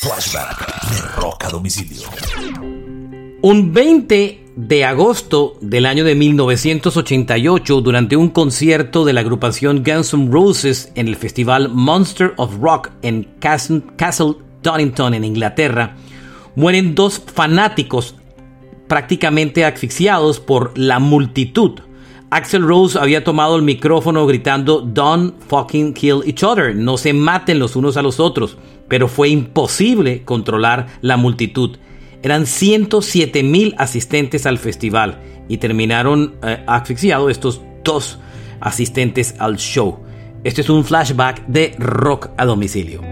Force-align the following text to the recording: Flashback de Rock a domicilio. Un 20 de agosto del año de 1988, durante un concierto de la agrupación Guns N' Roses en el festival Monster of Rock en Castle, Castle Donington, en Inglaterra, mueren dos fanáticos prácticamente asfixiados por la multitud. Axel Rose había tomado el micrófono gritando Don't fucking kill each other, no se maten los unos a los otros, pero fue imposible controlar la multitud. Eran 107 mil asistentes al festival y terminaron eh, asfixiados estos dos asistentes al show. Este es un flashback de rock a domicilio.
Flashback 0.00 0.90
de 0.90 1.20
Rock 1.20 1.44
a 1.44 1.50
domicilio. 1.50 2.08
Un 3.42 3.70
20 3.74 4.44
de 4.56 4.84
agosto 4.86 5.58
del 5.60 5.84
año 5.84 6.04
de 6.04 6.14
1988, 6.14 7.82
durante 7.82 8.16
un 8.16 8.30
concierto 8.30 9.04
de 9.04 9.12
la 9.12 9.20
agrupación 9.20 9.84
Guns 9.84 10.14
N' 10.14 10.30
Roses 10.32 10.90
en 10.94 11.06
el 11.06 11.16
festival 11.16 11.68
Monster 11.68 12.32
of 12.38 12.56
Rock 12.62 12.92
en 13.02 13.24
Castle, 13.40 13.82
Castle 13.96 14.36
Donington, 14.62 15.12
en 15.12 15.24
Inglaterra, 15.24 15.96
mueren 16.56 16.94
dos 16.94 17.22
fanáticos 17.34 18.14
prácticamente 18.88 19.66
asfixiados 19.66 20.40
por 20.40 20.78
la 20.78 20.98
multitud. 20.98 21.78
Axel 22.30 22.62
Rose 22.62 22.96
había 22.96 23.24
tomado 23.24 23.56
el 23.56 23.62
micrófono 23.62 24.24
gritando 24.24 24.82
Don't 24.82 25.34
fucking 25.48 25.92
kill 25.94 26.22
each 26.24 26.44
other, 26.44 26.76
no 26.76 26.96
se 26.96 27.12
maten 27.12 27.58
los 27.58 27.74
unos 27.74 27.96
a 27.96 28.02
los 28.02 28.20
otros, 28.20 28.56
pero 28.86 29.08
fue 29.08 29.30
imposible 29.30 30.22
controlar 30.22 30.86
la 31.00 31.16
multitud. 31.16 31.78
Eran 32.22 32.46
107 32.46 33.42
mil 33.42 33.74
asistentes 33.78 34.46
al 34.46 34.58
festival 34.58 35.20
y 35.48 35.58
terminaron 35.58 36.36
eh, 36.44 36.62
asfixiados 36.68 37.32
estos 37.32 37.62
dos 37.82 38.20
asistentes 38.60 39.34
al 39.40 39.56
show. 39.56 39.98
Este 40.44 40.60
es 40.60 40.70
un 40.70 40.84
flashback 40.84 41.44
de 41.46 41.74
rock 41.78 42.28
a 42.36 42.44
domicilio. 42.44 43.09